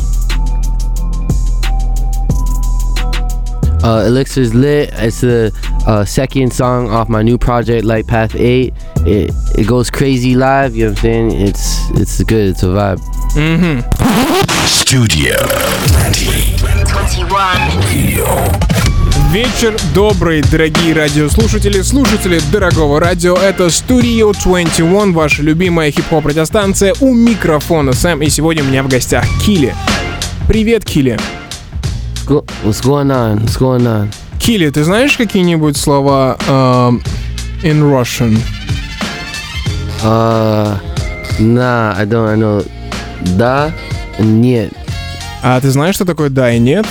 Uh, 3.85 4.07
Elixir's 4.07 4.55
lit. 4.55 4.89
It's 4.97 5.21
the 5.21 5.53
uh, 5.85 6.03
second 6.05 6.51
song 6.51 6.89
off 6.89 7.07
my 7.07 7.21
new 7.21 7.37
project, 7.37 7.85
Light 7.85 8.07
Path 8.07 8.35
Eight. 8.35 8.73
It 9.05 9.31
it 9.55 9.67
goes 9.67 9.91
crazy 9.91 10.33
live. 10.33 10.75
You 10.75 10.85
know 10.85 10.93
what 10.93 10.97
I'm 10.97 11.03
saying? 11.03 11.31
It's 11.47 11.91
it's 11.91 12.23
good. 12.23 12.49
It's 12.49 12.63
a 12.63 12.71
vibe. 12.73 12.99
Мгм. 13.35 13.83
Studio 14.65 15.35
Studio 16.11 16.67
21. 16.87 18.94
Вечер 19.35 19.75
добрый, 19.93 20.41
дорогие 20.49 20.93
радиослушатели, 20.93 21.81
слушатели 21.81 22.39
дорогого 22.53 23.01
радио. 23.01 23.35
Это 23.35 23.65
Studio 23.65 24.33
21, 24.33 25.11
ваша 25.11 25.43
любимая 25.43 25.91
хип-хоп 25.91 26.27
радиостанция 26.27 26.95
у 27.01 27.13
микрофона 27.13 27.91
Сэм. 27.91 28.21
И 28.21 28.29
сегодня 28.29 28.63
у 28.63 28.67
меня 28.67 28.81
в 28.81 28.87
гостях 28.87 29.25
Кили. 29.45 29.75
Привет, 30.47 30.85
Кили. 30.85 31.19
Go- 32.25 32.47
What's 32.63 32.81
going 32.81 33.11
on? 33.11 33.43
What's 33.43 33.59
going 33.59 33.81
on? 33.81 34.07
Кили, 34.39 34.69
ты 34.69 34.85
знаешь 34.85 35.17
какие-нибудь 35.17 35.75
слова 35.75 36.37
эм, 36.47 37.03
in 37.61 37.81
Russian? 37.81 38.39
Uh, 40.01 40.79
nah, 41.39 41.93
I 41.97 42.05
don't. 42.05 42.29
I 42.29 42.37
know. 42.37 42.65
Да, 43.35 43.73
нет. 44.17 44.71
А 45.43 45.59
ты 45.59 45.71
знаешь, 45.71 45.95
что 45.95 46.05
такое 46.05 46.29
да 46.29 46.53
и 46.53 46.57
нет? 46.57 46.85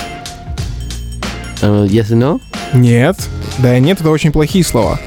Uh, 1.65 1.85
yes 1.89 2.11
and 2.11 2.21
no. 2.21 2.41
Нет. 2.75 3.17
Да 3.59 3.77
и 3.77 3.81
нет, 3.81 4.01
это 4.01 4.11
очень 4.11 4.33
плохие 4.33 4.63
слова. 4.65 4.99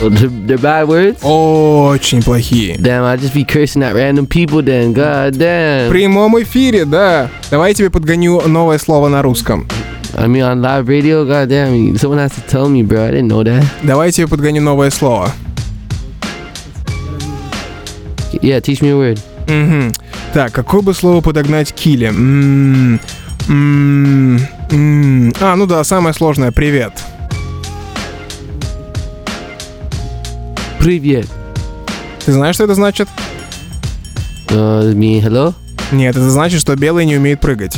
Oh, 0.00 0.10
they're, 0.10 0.28
they're 0.46 0.58
bad 0.60 0.86
words. 0.86 1.18
Очень 1.22 2.22
плохие. 2.22 2.76
Damn, 2.78 3.02
I 3.04 3.16
just 3.16 3.32
be 3.34 3.44
cursing 3.44 3.82
at 3.82 3.94
random 3.94 4.26
people. 4.26 4.62
Then, 4.62 4.92
god 4.92 5.34
В 5.34 5.38
damn. 5.38 5.90
прямом 5.90 6.40
эфире, 6.42 6.84
да. 6.84 7.28
Давай 7.50 7.70
я 7.70 7.74
тебе 7.74 7.90
подгоню 7.90 8.42
новое 8.46 8.78
слово 8.78 9.08
на 9.08 9.22
русском. 9.22 9.66
I 10.18 10.26
mean, 10.28 10.42
on 10.42 10.60
live 10.62 10.86
radio, 10.86 11.24
god 11.26 11.48
damn. 11.48 11.96
Someone 11.98 12.18
has 12.18 12.32
to 12.34 12.42
tell 12.46 12.68
me, 12.68 12.82
bro. 12.82 13.06
I 13.06 13.10
didn't 13.10 13.28
know 13.28 13.42
that. 13.42 13.64
Давай 13.82 14.08
я 14.08 14.12
тебе 14.12 14.26
подгоню 14.28 14.60
новое 14.62 14.90
слово. 14.90 15.32
Yeah, 18.42 18.60
teach 18.60 18.82
me 18.82 18.90
a 18.90 18.96
word. 18.96 19.18
Мгм. 19.48 19.92
Так, 20.34 20.52
какое 20.52 20.82
бы 20.82 20.92
слово 20.92 21.20
подогнать 21.22 21.72
Киле? 21.72 22.12
М, 23.48 24.36
м, 24.36 25.28
м. 25.28 25.32
А, 25.40 25.54
ну 25.54 25.66
да, 25.66 25.84
самое 25.84 26.14
сложное. 26.14 26.50
Привет. 26.50 26.92
Привет. 30.80 31.26
Ты 32.24 32.32
знаешь, 32.32 32.56
что 32.56 32.64
это 32.64 32.74
значит? 32.74 33.08
Uh, 34.48 34.92
me 34.94 35.20
hello. 35.20 35.54
Нет, 35.92 36.16
это 36.16 36.28
значит, 36.30 36.60
что 36.60 36.74
белые 36.76 37.06
не 37.06 37.16
умеют 37.16 37.40
прыгать. 37.40 37.76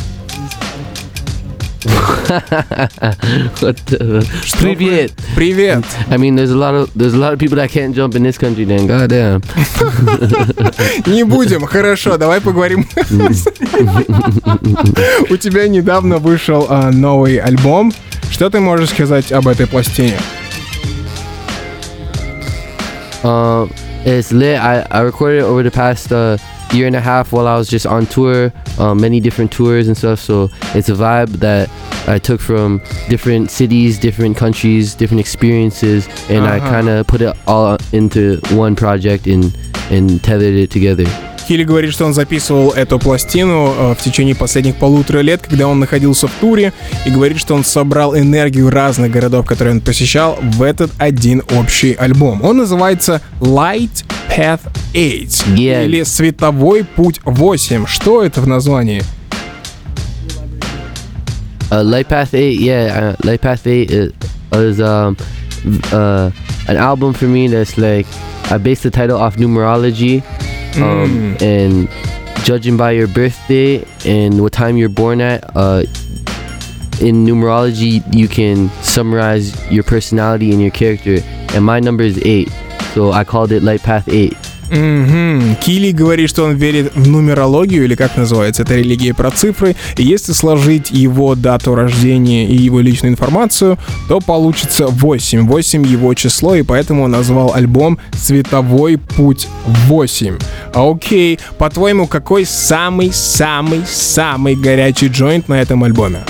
Привет. 4.61 5.13
Привет. 5.35 5.85
I 6.11 6.17
mean, 6.17 6.35
there's 6.37 6.51
a 6.51 6.57
lot 6.57 6.75
of 6.75 6.91
there's 6.95 7.15
a 7.15 7.19
lot 7.19 7.33
of 7.33 7.39
people 7.39 7.57
that 7.57 7.71
can't 7.71 7.95
jump 7.95 8.15
in 8.15 8.23
this 8.23 8.39
country. 8.39 8.65
Then, 8.65 8.87
god 8.87 9.11
damn. 9.11 9.43
Не 11.07 11.25
будем. 11.25 11.67
Хорошо, 11.67 12.17
давай 12.17 12.41
поговорим. 12.41 12.87
У 15.31 15.37
тебя 15.37 15.69
недавно 15.69 16.19
вышел 16.19 16.67
а, 16.69 16.91
новый 16.91 17.39
альбом. 17.39 17.93
Что 18.31 18.51
ты 18.51 18.61
можешь 18.61 18.91
сказать 18.91 19.33
об 19.33 19.49
этой 19.49 19.67
пластине? 19.67 20.19
Um, 23.25 23.71
it's 24.05 24.31
lit. 24.33 24.59
I, 24.61 24.87
I 24.91 25.01
recorded 25.01 25.43
over 25.43 25.63
the 25.63 25.71
past 25.71 26.13
uh, 26.13 26.39
year 26.73 26.87
and 26.87 26.97
a 26.97 27.01
half 27.01 27.33
while 27.33 27.47
I 27.47 27.57
was 27.57 27.69
just 27.69 27.87
on 27.87 28.07
tour, 28.07 28.53
um, 28.79 29.01
many 29.01 29.21
different 29.21 29.51
tours 29.53 29.89
and 29.89 29.97
stuff. 29.97 30.21
So 30.21 30.51
it's 30.75 30.89
a 30.89 30.95
vibe 30.95 31.31
that 31.41 31.71
I 32.07 32.19
took 32.19 32.41
from 32.41 32.81
different 33.09 33.51
cities, 33.51 33.99
different 33.99 34.37
countries, 34.37 34.95
different 34.95 35.21
experiences, 35.21 36.07
and 36.29 36.45
I 36.45 36.59
Uh-huh. 36.59 36.71
kind 36.71 36.89
of 36.89 37.07
put 37.07 37.21
it 37.23 37.35
all 37.47 37.79
into 37.93 38.41
one 38.51 38.75
project 38.77 39.27
and 39.27 39.57
and 39.91 40.23
tethered 40.23 40.55
it 40.55 40.71
together. 40.71 41.07
Хилли 41.49 41.65
говорит, 41.65 41.95
что 41.95 42.05
он 42.05 42.13
записывал 42.13 42.73
эту 42.73 42.99
пластину 42.99 43.73
э, 43.75 43.95
в 43.95 44.03
течение 44.03 44.35
последних 44.35 44.77
полутора 44.77 45.21
лет, 45.21 45.41
когда 45.41 45.67
он 45.67 45.79
находился 45.81 46.29
в 46.29 46.33
туре, 46.33 46.75
и 47.07 47.11
говорит, 47.11 47.39
что 47.39 47.55
он 47.55 47.65
собрал 47.65 48.15
энергию 48.15 48.69
разных 48.69 49.11
городов, 49.11 49.47
которые 49.47 49.77
он 49.77 49.81
посещал, 49.81 50.39
в 50.43 50.63
этот 50.63 50.91
один 50.99 51.43
общий 51.57 51.95
альбом. 51.95 52.45
Он 52.45 52.59
называется 52.59 53.23
Light 53.41 54.05
Path 54.29 54.61
8 54.93 55.57
Yeah. 55.57 55.87
или 55.87 56.03
Световой 56.03 56.85
путь 56.85 57.21
8. 57.25 57.87
Что 57.87 58.23
это 58.23 58.43
в 58.43 58.47
названии? 58.47 59.03
Uh, 61.71 61.83
Light 61.83 62.09
Path 62.09 62.33
8, 62.33 62.59
yeah, 62.61 63.15
uh, 63.21 63.27
Light 63.27 63.41
Path 63.41 63.63
8 63.65 63.91
is, 63.91 64.13
is 64.53 64.81
um, 64.81 65.17
uh, 65.93 66.31
an 66.69 66.77
album 66.77 67.15
for 67.15 67.27
me 67.27 67.49
that's 67.49 67.79
like, 67.79 68.07
I 68.51 68.59
based 68.59 68.83
the 68.83 68.91
title 68.91 69.19
off 69.19 69.37
numerology. 69.37 70.23
Um, 70.77 71.37
And 71.41 71.89
judging 72.45 72.77
by 72.77 72.93
your 72.93 73.09
birthday 73.09 73.85
and 74.05 74.41
what 74.41 74.53
time 74.53 74.77
you're 74.77 74.89
born 74.89 75.21
at, 75.21 75.45
uh, 75.57 75.85
in 77.01 77.25
numerology, 77.25 78.03
you 78.15 78.29
can 78.29 78.71
summarize 78.83 79.55
your 79.71 79.85
personality 79.85 80.51
and 80.53 80.61
your 80.61 80.71
character. 80.71 81.19
And 81.55 81.65
my 81.65 81.81
number 81.81 82.03
is 82.05 82.19
8. 82.25 82.51
So 82.95 83.13
I 83.13 83.25
called 83.25 83.53
it 83.53 83.63
Light 83.63 83.83
Path 83.83 84.09
8. 84.09 84.37
Мгм. 84.71 85.57
Килли 85.57 85.91
говорит, 85.93 86.31
что 86.31 86.45
он 86.45 86.57
верит 86.57 86.93
в 86.95 87.09
нумерологию, 87.09 87.85
или 87.85 87.95
как 87.95 88.17
называется, 88.17 88.63
это 88.63 88.77
религия 88.77 89.13
про 89.15 89.31
цифры. 89.31 89.77
И 89.97 90.03
если 90.03 90.33
сложить 90.33 90.91
его 90.91 91.35
дату 91.35 91.75
рождения 91.75 92.47
и 92.47 92.57
его 92.57 92.81
личную 92.81 93.13
информацию, 93.13 93.79
то 94.09 94.21
получится 94.21 94.89
8. 94.89 95.47
8 95.47 95.87
его 95.87 96.15
число, 96.15 96.55
и 96.55 96.63
поэтому 96.63 97.05
он 97.05 97.11
назвал 97.11 97.53
альбом 97.55 97.99
«Световой 98.13 98.97
путь 98.99 99.49
8». 99.89 100.39
Окей, 100.75 101.39
по-твоему, 101.59 102.07
какой 102.07 102.45
самый-самый-самый 102.45 104.55
горячий 104.55 105.09
джойнт 105.09 105.49
на 105.49 105.61
этом 105.61 105.83
альбоме? 105.85 106.21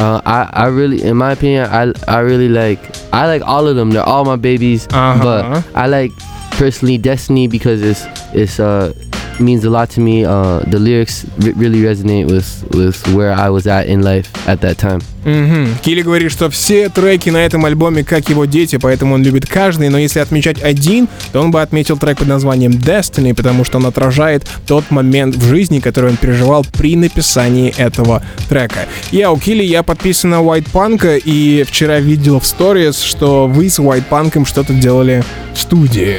Uh, 0.00 0.18
I, 0.24 0.48
I 0.64 0.66
really, 0.68 1.02
in 1.02 1.18
my 1.18 1.32
opinion, 1.32 1.68
I, 1.68 1.92
I 2.08 2.20
really 2.20 2.48
like, 2.48 2.80
I 3.12 3.26
like 3.26 3.42
all 3.42 3.66
of 3.68 3.76
them. 3.76 3.90
They're 3.90 4.02
all 4.02 4.24
my 4.24 4.36
babies. 4.36 4.88
Uh-huh. 4.90 5.22
But 5.22 5.76
I 5.76 5.86
like 5.88 6.12
personally 6.52 6.96
Destiny 6.96 7.48
because 7.48 7.82
it's, 7.82 8.04
it's, 8.34 8.58
uh, 8.58 8.94
means 9.40 9.64
a 9.64 9.70
lot 9.70 9.90
to 9.90 10.00
me. 10.00 10.24
Uh, 10.24 10.60
the 10.66 10.78
lyrics 10.78 11.26
re- 11.38 11.52
really 11.52 11.80
resonate 11.80 12.30
with, 12.30 12.64
with 12.74 13.06
where 13.14 13.32
I 13.32 13.48
was 13.50 13.66
at 13.66 13.86
in 13.86 14.02
life 14.02 14.28
at 14.46 14.60
that 14.60 14.78
time. 14.78 15.00
Мгм. 15.24 15.68
Килли 15.82 16.02
говорит, 16.02 16.32
что 16.32 16.48
все 16.48 16.88
треки 16.88 17.28
на 17.28 17.38
этом 17.38 17.64
альбоме 17.66 18.04
как 18.04 18.28
его 18.30 18.46
дети, 18.46 18.76
поэтому 18.76 19.14
он 19.14 19.22
любит 19.22 19.46
каждый, 19.46 19.90
но 19.90 19.98
если 19.98 20.20
отмечать 20.20 20.62
один, 20.62 21.08
то 21.32 21.42
он 21.42 21.50
бы 21.50 21.60
отметил 21.60 21.98
трек 21.98 22.18
под 22.18 22.28
названием 22.28 22.72
Destiny, 22.72 23.34
потому 23.34 23.64
что 23.64 23.78
он 23.78 23.86
отражает 23.86 24.46
тот 24.66 24.90
момент 24.90 25.36
в 25.36 25.44
жизни, 25.46 25.80
который 25.80 26.10
он 26.10 26.16
переживал 26.16 26.64
при 26.72 26.96
написании 26.96 27.74
этого 27.76 28.22
трека. 28.48 28.86
Я 29.10 29.30
у 29.30 29.36
Килли, 29.36 29.62
я 29.62 29.82
подписан 29.82 30.30
на 30.30 30.36
White 30.36 30.68
Punk, 30.72 31.20
и 31.22 31.64
вчера 31.68 32.00
видел 32.00 32.40
в 32.40 32.46
сторис, 32.46 33.00
что 33.00 33.46
вы 33.46 33.68
с 33.68 33.78
White 33.78 34.04
Punk 34.10 34.46
что-то 34.46 34.72
делали 34.72 35.22
в 35.54 35.58
студии. 35.58 36.18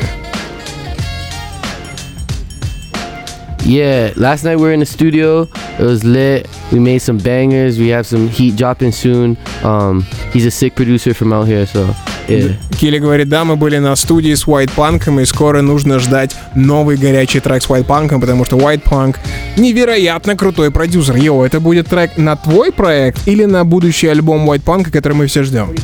Yeah, 3.64 4.12
last 4.16 4.44
night 4.44 4.56
we 4.58 4.64
were 4.64 4.74
in 4.74 4.80
the 4.80 4.86
studio. 4.86 5.48
It 5.80 5.84
was 5.84 6.04
lit. 6.04 6.48
We 6.72 6.80
made 6.80 7.00
some 7.00 7.18
bangers. 7.18 7.78
We 7.78 7.90
have 7.90 8.08
some 8.08 8.28
heat 8.28 8.56
dropping 8.56 8.92
soon. 8.92 9.38
Um, 9.64 10.02
he's 10.34 10.46
a 10.46 10.52
sick 10.52 10.76
producer 10.76 11.14
from 11.14 11.32
out 11.32 11.48
here, 11.48 11.66
so 11.68 11.94
yeah. 12.28 12.58
Говорит, 13.00 13.30
да, 13.30 13.46
мы 13.46 13.58
были 13.58 13.78
на 13.78 13.96
студии 13.96 14.34
с 14.34 14.48
White 14.48 14.72
Punk, 14.76 15.22
и 15.22 15.26
скоро 15.26 15.62
нужно 15.62 16.00
ждать 16.00 16.36
новый 16.56 16.98
горячий 16.98 17.40
трек 17.40 17.62
с 17.62 17.68
White 17.68 17.86
Punk, 17.86 18.20
потому 18.20 18.44
что 18.44 18.58
White 18.58 18.84
Punk 18.84 19.18
невероятно 19.56 20.36
крутой 20.36 20.72
продюсер. 20.72 21.16
Йоу, 21.16 21.44
это 21.44 21.60
будет 21.60 21.88
трек 21.88 22.18
на 22.18 22.36
твой 22.36 22.72
проект 22.72 23.28
или 23.28 23.46
на 23.46 23.64
будущий 23.64 24.08
альбом 24.08 24.50
White 24.50 24.64
Punk, 24.64 24.90
который 24.90 25.14
мы 25.14 25.28
все 25.28 25.44
ждем? 25.44 25.76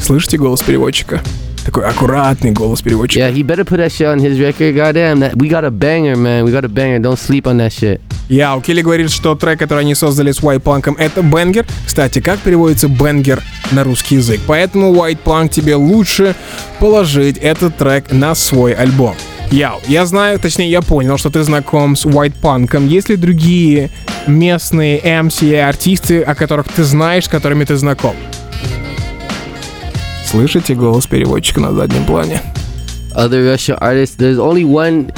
Слышите 0.00 0.38
голос 0.38 0.62
переводчика? 0.62 1.20
Такой 1.68 1.84
аккуратный 1.84 2.52
голос 2.52 2.80
переводчика. 2.80 3.20
Yeah, 3.20 3.30
he 3.30 3.42
better 3.42 3.62
put 3.62 3.76
that 3.76 3.92
shit 3.92 4.06
on 4.06 4.18
his 4.18 4.40
record. 4.40 4.74
Goddamn, 4.74 5.20
that 5.20 5.36
we 5.36 5.50
got 5.50 5.64
a 5.64 5.70
banger, 5.70 6.16
man. 6.16 6.46
We 6.46 6.50
got 6.50 6.64
a 6.64 6.68
banger. 6.68 6.98
Don't 6.98 7.18
sleep 7.18 7.46
on 7.46 7.58
that 7.58 7.72
shit. 7.72 8.00
Я, 8.30 8.56
у 8.56 8.62
Келли 8.62 8.80
говорит, 8.80 9.10
что 9.10 9.34
трек, 9.34 9.58
который 9.58 9.80
они 9.80 9.94
создали 9.94 10.32
с 10.32 10.38
White 10.40 10.62
Punk, 10.62 10.96
это 10.98 11.20
бенгер. 11.20 11.66
Кстати, 11.86 12.22
как 12.22 12.38
переводится 12.38 12.88
бенгер 12.88 13.42
на 13.70 13.84
русский 13.84 14.14
язык? 14.14 14.40
Поэтому 14.46 14.94
White 14.94 15.18
Punk 15.22 15.50
тебе 15.50 15.74
лучше 15.74 16.34
положить 16.78 17.36
этот 17.36 17.76
трек 17.76 18.12
на 18.12 18.34
свой 18.34 18.72
альбом. 18.72 19.14
Яу, 19.50 19.78
я 19.88 20.06
знаю, 20.06 20.38
точнее, 20.38 20.70
я 20.70 20.80
понял, 20.80 21.18
что 21.18 21.28
ты 21.28 21.42
знаком 21.42 21.96
с 21.96 22.06
White 22.06 22.36
Punk. 22.40 22.88
Есть 22.88 23.10
ли 23.10 23.16
другие 23.16 23.90
местные 24.26 24.98
MC 25.00 25.50
и 25.50 25.54
артисты, 25.56 26.22
о 26.22 26.34
которых 26.34 26.68
ты 26.68 26.82
знаешь, 26.82 27.26
с 27.26 27.28
которыми 27.28 27.64
ты 27.66 27.76
знаком? 27.76 28.16
Слышите 30.30 30.74
голос 30.74 31.06
переводчика 31.06 31.60
на 31.60 31.72
заднем 31.72 32.04
плане? 32.04 32.42
Other 33.16 33.42
Russian 33.50 33.78
artists. 33.80 34.14
There's 34.16 34.38
only 34.38 34.64
one 34.66 35.10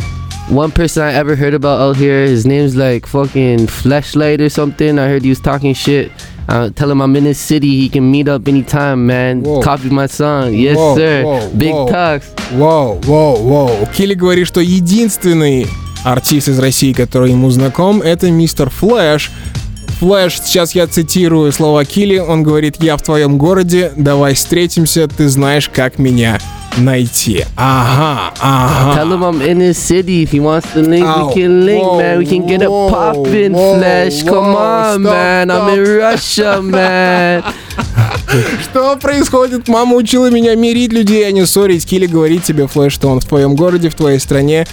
one 0.49 0.71
person 0.71 1.03
I 1.03 1.13
ever 1.15 1.35
heard 1.35 1.53
about 1.53 1.81
out 1.81 1.97
here. 1.97 2.25
His 2.27 2.47
name's 2.47 2.77
like 2.77 3.07
fucking 3.07 3.67
Fleshlight 3.67 4.41
or 4.41 4.49
something. 4.49 5.01
I 5.01 5.09
heard 5.09 5.23
he 5.25 5.31
was 5.31 5.41
talking 5.41 5.75
shit. 5.75 6.13
Uh, 6.49 6.71
tell 6.71 6.89
him 6.89 7.01
I'm 7.03 7.17
in 7.17 7.25
his 7.25 7.39
city. 7.41 7.73
He 7.81 7.89
can 7.89 8.09
meet 8.09 8.29
up 8.29 8.47
anytime, 8.47 9.05
man. 9.07 9.43
Whoa. 9.43 9.61
Copy 9.63 9.91
my 9.91 10.07
song. 10.07 10.55
Yes, 10.55 10.77
Whoa, 10.77 10.95
sir. 10.97 11.25
whoa, 11.25 11.51
Big 11.59 11.73
whoa. 11.75 11.89
talks. 11.89 12.27
Воу, 12.53 13.01
воу, 13.03 13.37
воу. 13.43 13.87
Килли 13.97 14.15
говорит, 14.15 14.47
что 14.47 14.61
единственный 14.61 15.67
артист 16.05 16.49
из 16.49 16.59
России, 16.61 16.93
который 16.93 17.33
ему 17.33 17.51
знаком, 17.51 18.01
это 18.01 18.31
мистер 18.31 18.71
Флэш. 18.71 19.33
Флэш, 20.01 20.41
сейчас 20.41 20.75
я 20.75 20.87
цитирую 20.87 21.53
слова 21.53 21.85
Килли, 21.85 22.17
он 22.17 22.43
говорит, 22.43 22.83
я 22.83 22.97
в 22.97 23.03
твоем 23.03 23.37
городе, 23.37 23.93
давай 23.97 24.33
встретимся, 24.33 25.07
ты 25.09 25.29
знаешь, 25.29 25.69
как 25.69 25.99
меня 25.99 26.39
найти. 26.79 27.45
Ага, 27.55 28.33
ага. 28.41 28.99
Tell 28.99 29.13
him 29.13 29.23
I'm 29.23 29.43
in 29.43 29.61
his 29.61 29.77
city. 29.77 30.23
If 30.23 30.31
he 30.31 30.41
wants 30.41 30.73
to 30.73 30.81
link, 30.81 31.05
Ow. 31.05 31.27
we 31.29 31.35
can 31.35 31.67
link, 31.67 31.83
Whoa, 31.83 31.99
man. 31.99 32.19
We 32.19 32.25
can 32.25 32.47
get 32.47 32.63
it 32.63 32.71
whoa, 32.71 32.89
poppin', 32.89 33.53
whoa, 33.53 33.77
Flash. 33.79 34.23
Come 34.23 34.55
whoa. 34.55 34.57
on, 34.57 35.03
Stop, 35.03 35.13
man. 35.13 35.51
I'm 35.51 35.57
stop, 35.59 35.79
in 35.79 35.85
stop. 35.85 35.99
Russia, 35.99 36.63
man. 36.63 37.43
Что 38.63 38.97
происходит? 38.97 39.67
Мама 39.69 39.97
учила 39.97 40.31
меня 40.31 40.55
мирить 40.55 40.93
людей, 40.93 41.27
а 41.27 41.33
не 41.33 41.45
ссорить. 41.47 41.85
Килли 41.87 42.07
говорит 42.07 42.45
тебе, 42.45 42.67
Флэш, 42.67 42.93
что 42.93 43.09
он 43.09 43.21
в 43.21 43.25
твоем 43.25 43.57
городе, 43.57 43.89
в 43.91 43.95
твоей 43.95 44.21
стране. 44.21 44.67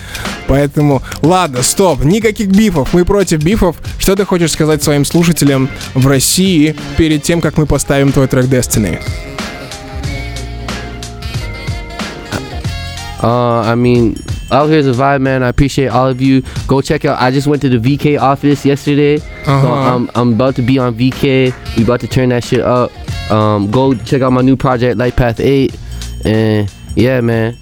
Поэтому, 0.47 1.01
ладно, 1.21 1.63
стоп, 1.63 2.03
никаких 2.03 2.47
бифов. 2.49 2.93
Мы 2.93 3.03
против 3.05 3.43
бифов. 3.43 3.77
Что 3.97 4.15
ты 4.15 4.25
хочешь 4.25 4.51
сказать 4.51 4.83
своим 4.83 5.05
слушателям 5.05 5.69
в 5.93 6.05
России 6.07 6.75
перед 6.97 7.23
тем, 7.23 7.41
как 7.41 7.57
мы 7.57 7.65
поставим 7.65 8.11
твой 8.11 8.27
трек 8.27 8.45
Destiny? 8.45 8.99
Uh, 13.21 13.63
I 13.65 13.73
mean, 13.75 14.15
out 14.51 14.69
here's 14.69 14.85
a 14.85 14.91
vibe, 14.93 15.21
man. 15.21 15.41
I 15.41 15.49
appreciate 15.49 15.87
all 15.87 16.07
of 16.07 16.21
you. 16.21 16.43
Go 16.67 16.81
check 16.81 17.03
out. 17.03 17.19
I 17.19 17.31
just 17.31 17.47
went 17.47 17.61
to 17.63 17.69
the 17.69 17.79
VK 17.79 18.21
office 18.21 18.63
yesterday, 18.63 19.17
so 19.17 19.51
Uh-huh. 19.51 19.95
I'm 19.95 20.09
I'm 20.13 20.33
about 20.33 20.55
to 20.57 20.61
be 20.61 20.77
on 20.77 20.93
VK. 20.93 21.51
We 21.75 21.83
about 21.83 21.99
to 22.01 22.07
turn 22.07 22.29
that 22.29 22.43
shit 22.43 22.61
up. 22.61 22.91
Um, 23.30 23.70
go 23.70 23.94
check 23.94 24.22
out 24.22 24.32
my 24.32 24.42
new 24.42 24.56
project, 24.56 24.98
Light 24.98 25.16
Path 25.16 25.40
Eight, 25.40 25.74
and 26.24 26.70
yeah, 26.94 27.20
man. 27.20 27.56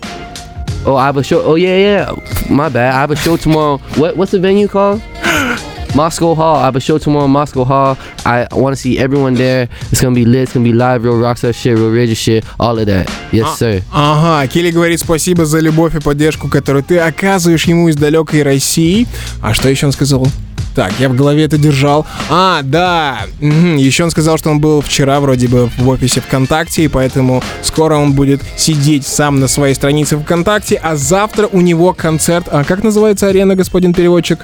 Oh, 0.87 0.97
I 0.97 1.07
have 1.07 1.17
a 1.17 1.23
show. 1.23 1.43
Oh 1.43 1.57
yeah, 1.57 1.77
yeah. 1.77 2.15
My 2.51 2.69
bad. 2.69 2.95
I 2.95 3.01
have 3.01 3.11
a 3.11 3.17
show 3.17 3.37
tomorrow. 3.37 3.79
What 3.97 4.17
what's 4.17 4.33
the 4.33 4.41
venue 4.41 4.67
called? 4.67 5.03
Moscow 5.95 6.35
Hall. 6.35 6.57
I 6.57 6.65
have 6.65 6.77
a 6.77 6.81
show 6.81 6.99
tomorrow 6.99 7.25
in 7.27 7.31
Moscow 7.33 7.65
Hall. 7.65 7.99
I 8.25 8.47
want 8.53 8.77
to 8.77 8.81
see 8.81 8.99
everyone 8.99 9.35
there. 9.35 9.69
It's 9.91 10.01
gonna 10.01 10.15
be 10.15 10.25
lit. 10.25 10.43
It's 10.43 10.53
gonna 10.53 10.65
be 10.65 10.73
live, 10.73 11.05
real 11.05 11.15
rockstar 11.15 11.55
shit, 11.55 11.77
real 11.77 11.91
rigid 11.91 12.17
shit, 12.17 12.45
all 12.59 12.79
of 12.79 12.87
that. 12.87 13.09
Yes, 13.33 13.59
sir. 13.59 13.83
Ага, 13.93 14.47
Килли 14.49 14.71
говорит 14.71 15.01
спасибо 15.01 15.45
за 15.45 15.59
любовь 15.59 15.95
и 15.95 16.01
поддержку, 16.01 16.49
которую 16.49 16.85
ты 16.85 16.99
оказываешь 16.99 17.65
ему 17.65 17.89
из 17.89 17.97
далекой 17.97 18.43
России. 18.43 19.07
А 19.43 19.53
что 19.53 19.69
еще 19.69 19.87
он 19.87 19.93
сказал? 19.93 20.27
Так, 20.76 20.92
я 21.00 21.08
в 21.08 21.16
голове 21.16 21.46
это 21.46 21.58
держал. 21.58 22.06
А, 22.30 22.60
да. 22.62 23.20
Еще 23.40 24.04
он 24.04 24.12
сказал, 24.12 24.38
что 24.38 24.50
он 24.50 24.60
был 24.60 24.82
вчера 24.82 25.22
вроде 25.22 25.48
бы 25.48 25.70
в 25.78 25.88
офисе 25.88 26.20
ВКонтакте, 26.20 26.84
и 26.84 26.88
поэтому 26.90 27.42
скоро 27.62 27.96
он 27.96 28.12
будет 28.12 28.42
сидеть 28.58 29.08
сам 29.08 29.40
на 29.40 29.48
своей 29.48 29.74
странице 29.74 30.18
ВКонтакте, 30.18 30.76
а 30.76 30.98
завтра 30.98 31.48
у 31.50 31.62
него 31.62 31.94
концерт. 31.94 32.48
А 32.52 32.66
как 32.66 32.84
называется 32.84 33.28
арена, 33.28 33.56
господин 33.56 33.94
переводчик? 33.94 34.40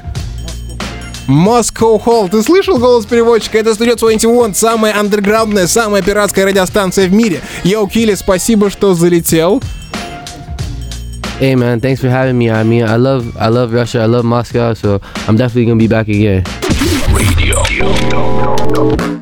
Moscow 1.27 2.01
Hall. 2.03 2.29
Ты 2.29 2.41
слышал 2.43 2.77
голос 2.77 3.05
переводчика? 3.05 3.57
Это 3.57 3.71
Studio 3.71 3.97
21, 3.97 4.55
самая 4.55 4.97
андерграундная, 4.97 5.67
самая 5.67 6.01
пиратская 6.01 6.45
радиостанция 6.45 7.07
в 7.07 7.13
мире. 7.13 7.41
Йоу, 7.63 7.87
Килли, 7.87 8.15
спасибо, 8.15 8.69
что 8.69 8.93
залетел. 8.95 9.61
Hey 11.41 11.55
man, 11.55 11.79
thanks 11.79 11.99
for 11.99 12.07
having 12.07 12.37
me. 12.37 12.51
I 12.51 12.61
mean, 12.61 12.83
I 12.83 12.97
love 12.97 13.35
I 13.35 13.47
love 13.47 13.73
Russia. 13.73 14.01
I 14.01 14.05
love 14.05 14.23
Moscow, 14.23 14.75
so 14.75 15.01
I'm 15.27 15.35
definitely 15.37 15.65
gonna 15.65 15.79
be 15.79 15.87
back 15.87 16.07
again. 16.07 16.43
Radio. 17.09 17.63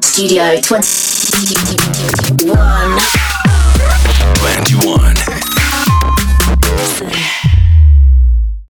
Studio 0.02 0.60
21. 0.60 0.84
21. 7.16 7.39